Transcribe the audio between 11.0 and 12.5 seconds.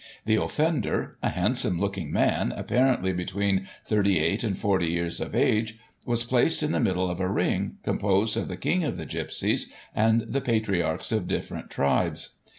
of different tribes.